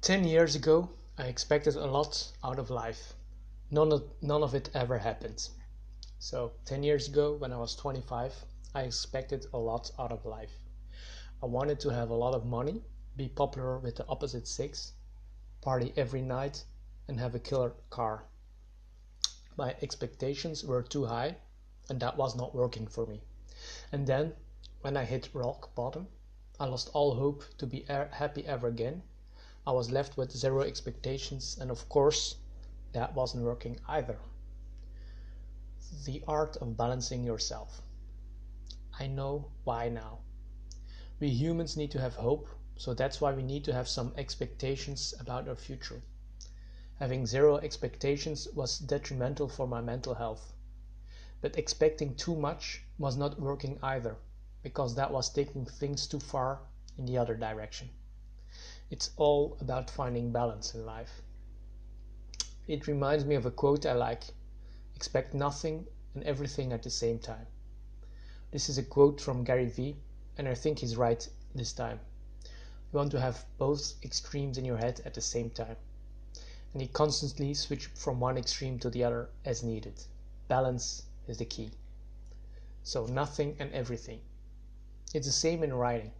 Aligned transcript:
Ten 0.00 0.22
years 0.22 0.54
ago, 0.54 0.90
I 1.18 1.24
expected 1.24 1.74
a 1.74 1.84
lot 1.84 2.30
out 2.44 2.60
of 2.60 2.70
life. 2.70 3.14
None 3.72 3.92
of, 3.92 4.08
none 4.22 4.44
of 4.44 4.54
it 4.54 4.70
ever 4.72 4.96
happened. 4.96 5.48
So, 6.20 6.52
10 6.66 6.84
years 6.84 7.08
ago, 7.08 7.34
when 7.34 7.52
I 7.52 7.58
was 7.58 7.74
25, 7.74 8.44
I 8.76 8.82
expected 8.82 9.46
a 9.52 9.58
lot 9.58 9.90
out 9.98 10.12
of 10.12 10.24
life. 10.24 10.60
I 11.42 11.46
wanted 11.46 11.80
to 11.80 11.88
have 11.88 12.10
a 12.10 12.14
lot 12.14 12.32
of 12.32 12.46
money, 12.46 12.84
be 13.16 13.28
popular 13.28 13.76
with 13.78 13.96
the 13.96 14.06
opposite 14.06 14.46
sex, 14.46 14.92
party 15.60 15.92
every 15.96 16.22
night, 16.22 16.64
and 17.08 17.18
have 17.18 17.34
a 17.34 17.40
killer 17.40 17.74
car. 17.90 18.24
My 19.56 19.74
expectations 19.82 20.64
were 20.64 20.84
too 20.84 21.06
high, 21.06 21.38
and 21.90 21.98
that 22.00 22.16
was 22.16 22.36
not 22.36 22.54
working 22.54 22.86
for 22.86 23.04
me. 23.04 23.20
And 23.90 24.06
then, 24.06 24.36
when 24.80 24.96
I 24.96 25.04
hit 25.04 25.34
rock 25.34 25.74
bottom, 25.74 26.06
I 26.60 26.66
lost 26.66 26.88
all 26.94 27.16
hope 27.16 27.42
to 27.58 27.66
be 27.66 27.80
happy 27.88 28.46
ever 28.46 28.68
again 28.68 29.02
I 29.68 29.72
was 29.72 29.90
left 29.90 30.16
with 30.16 30.32
zero 30.32 30.62
expectations, 30.62 31.58
and 31.60 31.70
of 31.70 31.90
course, 31.90 32.36
that 32.92 33.14
wasn't 33.14 33.44
working 33.44 33.78
either. 33.86 34.18
The 36.06 36.24
art 36.26 36.56
of 36.56 36.78
balancing 36.78 37.22
yourself. 37.22 37.82
I 38.98 39.08
know 39.08 39.50
why 39.64 39.90
now. 39.90 40.20
We 41.20 41.28
humans 41.28 41.76
need 41.76 41.90
to 41.90 42.00
have 42.00 42.14
hope, 42.14 42.48
so 42.78 42.94
that's 42.94 43.20
why 43.20 43.34
we 43.34 43.42
need 43.42 43.62
to 43.64 43.74
have 43.74 43.90
some 43.90 44.14
expectations 44.16 45.12
about 45.20 45.46
our 45.46 45.54
future. 45.54 46.00
Having 46.94 47.26
zero 47.26 47.58
expectations 47.58 48.48
was 48.54 48.78
detrimental 48.78 49.50
for 49.50 49.66
my 49.66 49.82
mental 49.82 50.14
health. 50.14 50.54
But 51.42 51.58
expecting 51.58 52.14
too 52.14 52.36
much 52.36 52.84
was 52.96 53.18
not 53.18 53.38
working 53.38 53.78
either, 53.82 54.16
because 54.62 54.94
that 54.94 55.12
was 55.12 55.28
taking 55.28 55.66
things 55.66 56.06
too 56.06 56.20
far 56.20 56.60
in 56.96 57.04
the 57.04 57.18
other 57.18 57.34
direction. 57.36 57.90
It's 58.90 59.10
all 59.16 59.56
about 59.60 59.90
finding 59.90 60.32
balance 60.32 60.74
in 60.74 60.86
life. 60.86 61.22
It 62.66 62.86
reminds 62.86 63.24
me 63.24 63.34
of 63.34 63.44
a 63.44 63.50
quote 63.50 63.84
I 63.84 63.92
like 63.92 64.24
expect 64.96 65.34
nothing 65.34 65.86
and 66.14 66.24
everything 66.24 66.72
at 66.72 66.82
the 66.82 66.90
same 66.90 67.18
time. 67.18 67.46
This 68.50 68.68
is 68.68 68.78
a 68.78 68.82
quote 68.82 69.20
from 69.20 69.44
Gary 69.44 69.66
Vee, 69.66 69.96
and 70.36 70.48
I 70.48 70.54
think 70.54 70.78
he's 70.78 70.96
right 70.96 71.28
this 71.54 71.72
time. 71.72 72.00
You 72.90 72.96
want 72.98 73.10
to 73.12 73.20
have 73.20 73.44
both 73.58 73.94
extremes 74.02 74.56
in 74.56 74.64
your 74.64 74.78
head 74.78 75.02
at 75.04 75.14
the 75.14 75.20
same 75.20 75.50
time, 75.50 75.76
and 76.72 76.80
you 76.80 76.88
constantly 76.88 77.54
switch 77.54 77.86
from 77.86 78.20
one 78.20 78.38
extreme 78.38 78.78
to 78.80 78.90
the 78.90 79.04
other 79.04 79.28
as 79.44 79.62
needed. 79.62 80.02
Balance 80.48 81.02
is 81.26 81.36
the 81.36 81.44
key. 81.44 81.70
So, 82.82 83.04
nothing 83.04 83.54
and 83.58 83.70
everything. 83.72 84.20
It's 85.12 85.26
the 85.26 85.32
same 85.32 85.62
in 85.62 85.74
writing. 85.74 86.12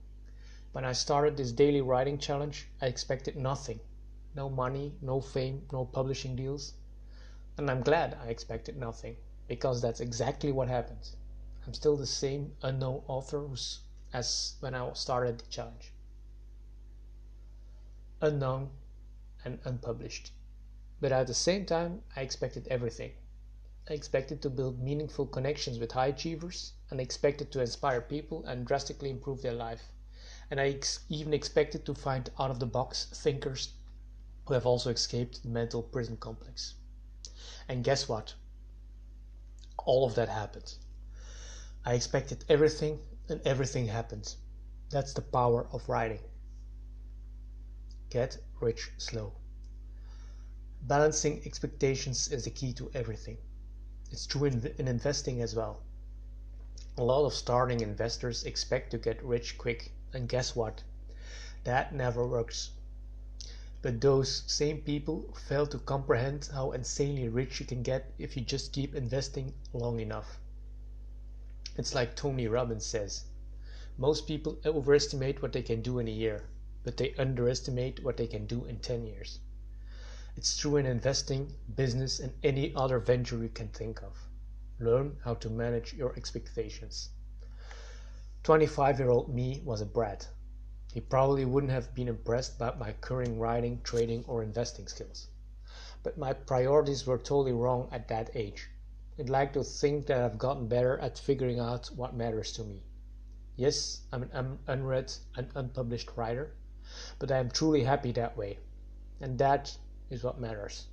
When 0.72 0.84
I 0.84 0.92
started 0.92 1.36
this 1.36 1.52
daily 1.52 1.80
writing 1.80 2.18
challenge, 2.18 2.68
I 2.80 2.86
expected 2.86 3.36
nothing 3.36 3.80
no 4.38 4.48
money, 4.48 4.94
no 5.02 5.20
fame, 5.20 5.66
no 5.72 5.84
publishing 5.84 6.36
deals. 6.36 6.74
And 7.56 7.68
I'm 7.68 7.80
glad 7.80 8.16
I 8.22 8.28
expected 8.28 8.76
nothing, 8.76 9.16
because 9.48 9.82
that's 9.82 9.98
exactly 9.98 10.52
what 10.52 10.68
happened. 10.68 11.10
I'm 11.66 11.74
still 11.74 11.96
the 11.96 12.06
same 12.06 12.54
unknown 12.62 13.02
author 13.08 13.48
as 14.12 14.54
when 14.60 14.76
I 14.76 14.92
started 14.92 15.38
the 15.40 15.46
challenge. 15.46 15.92
Unknown 18.20 18.70
and 19.44 19.58
unpublished. 19.64 20.30
But 21.00 21.10
at 21.10 21.26
the 21.26 21.34
same 21.34 21.66
time, 21.66 22.02
I 22.14 22.20
expected 22.20 22.68
everything. 22.68 23.12
I 23.90 23.94
expected 23.94 24.40
to 24.42 24.50
build 24.50 24.78
meaningful 24.78 25.26
connections 25.26 25.80
with 25.80 25.92
high 25.92 26.08
achievers 26.08 26.74
and 26.90 27.00
expected 27.00 27.50
to 27.52 27.60
inspire 27.60 28.02
people 28.02 28.44
and 28.44 28.64
drastically 28.64 29.10
improve 29.10 29.42
their 29.42 29.54
life 29.54 29.90
and 30.50 30.60
I 30.60 30.68
ex- 30.70 31.00
even 31.08 31.34
expected 31.34 31.84
to 31.84 31.94
find 31.94 32.30
out 32.38 32.50
of 32.50 32.58
the 32.58 32.66
box 32.66 33.04
thinkers 33.12 33.74
who 34.46 34.54
have 34.54 34.64
also 34.64 34.90
escaped 34.90 35.42
the 35.42 35.48
mental 35.48 35.82
prison 35.82 36.16
complex. 36.16 36.74
And 37.68 37.84
guess 37.84 38.08
what? 38.08 38.34
All 39.84 40.06
of 40.06 40.14
that 40.14 40.30
happened. 40.30 40.74
I 41.84 41.94
expected 41.94 42.44
everything, 42.48 43.00
and 43.28 43.42
everything 43.42 43.86
happened. 43.86 44.34
That's 44.90 45.12
the 45.12 45.20
power 45.20 45.68
of 45.70 45.86
writing. 45.88 46.20
Get 48.08 48.38
rich 48.58 48.90
slow. 48.96 49.34
Balancing 50.80 51.42
expectations 51.44 52.28
is 52.28 52.44
the 52.44 52.50
key 52.50 52.72
to 52.72 52.90
everything. 52.94 53.36
It's 54.10 54.26
true 54.26 54.46
in, 54.46 54.74
in 54.78 54.88
investing 54.88 55.42
as 55.42 55.54
well. 55.54 55.82
A 56.96 57.04
lot 57.04 57.26
of 57.26 57.34
starting 57.34 57.80
investors 57.80 58.44
expect 58.44 58.90
to 58.92 58.98
get 58.98 59.22
rich 59.22 59.58
quick 59.58 59.92
and 60.12 60.28
guess 60.28 60.56
what? 60.56 60.82
That 61.64 61.94
never 61.94 62.26
works. 62.26 62.70
But 63.82 64.00
those 64.00 64.42
same 64.46 64.82
people 64.82 65.32
fail 65.34 65.66
to 65.66 65.78
comprehend 65.78 66.50
how 66.52 66.72
insanely 66.72 67.28
rich 67.28 67.60
you 67.60 67.66
can 67.66 67.82
get 67.82 68.12
if 68.18 68.36
you 68.36 68.42
just 68.42 68.72
keep 68.72 68.94
investing 68.94 69.54
long 69.72 70.00
enough. 70.00 70.40
It's 71.76 71.94
like 71.94 72.16
Tony 72.16 72.48
Robbins 72.48 72.84
says 72.84 73.24
most 73.96 74.28
people 74.28 74.58
overestimate 74.64 75.42
what 75.42 75.52
they 75.52 75.62
can 75.62 75.82
do 75.82 75.98
in 75.98 76.06
a 76.06 76.12
year, 76.12 76.44
but 76.84 76.96
they 76.96 77.14
underestimate 77.14 78.02
what 78.04 78.16
they 78.16 78.28
can 78.28 78.46
do 78.46 78.64
in 78.64 78.78
10 78.78 79.04
years. 79.04 79.40
It's 80.36 80.56
true 80.56 80.76
in 80.76 80.86
investing, 80.86 81.52
business, 81.74 82.20
and 82.20 82.32
any 82.44 82.72
other 82.76 83.00
venture 83.00 83.38
you 83.38 83.48
can 83.48 83.68
think 83.68 84.02
of. 84.04 84.28
Learn 84.78 85.16
how 85.24 85.34
to 85.34 85.50
manage 85.50 85.94
your 85.94 86.14
expectations. 86.14 87.10
25 88.48 88.98
year 88.98 89.10
old 89.10 89.28
me 89.28 89.60
was 89.62 89.82
a 89.82 89.84
brat. 89.84 90.26
He 90.94 91.02
probably 91.02 91.44
wouldn't 91.44 91.70
have 91.70 91.94
been 91.94 92.08
impressed 92.08 92.58
by 92.58 92.74
my 92.76 92.92
current 92.92 93.38
writing, 93.38 93.82
trading, 93.82 94.24
or 94.26 94.42
investing 94.42 94.88
skills. 94.88 95.26
But 96.02 96.16
my 96.16 96.32
priorities 96.32 97.06
were 97.06 97.18
totally 97.18 97.52
wrong 97.52 97.90
at 97.92 98.08
that 98.08 98.30
age. 98.34 98.70
I'd 99.18 99.28
like 99.28 99.52
to 99.52 99.62
think 99.62 100.06
that 100.06 100.22
I've 100.22 100.38
gotten 100.38 100.66
better 100.66 100.96
at 100.96 101.18
figuring 101.18 101.60
out 101.60 101.88
what 101.88 102.16
matters 102.16 102.50
to 102.52 102.64
me. 102.64 102.80
Yes, 103.56 104.00
I'm 104.12 104.22
an 104.32 104.58
unread 104.66 105.12
and 105.36 105.50
unpublished 105.54 106.16
writer, 106.16 106.54
but 107.18 107.30
I 107.30 107.36
am 107.36 107.50
truly 107.50 107.84
happy 107.84 108.12
that 108.12 108.34
way. 108.34 108.60
And 109.20 109.36
that 109.40 109.76
is 110.08 110.24
what 110.24 110.40
matters. 110.40 110.86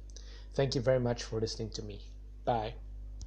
Thank 0.55 0.75
you 0.75 0.81
very 0.81 0.99
much 0.99 1.23
for 1.23 1.39
listening 1.39 1.69
to 1.69 1.81
me. 1.83 2.01
Bye. 2.43 2.73